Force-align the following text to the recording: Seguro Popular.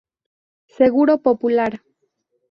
Seguro 0.77 1.19
Popular. 1.19 1.73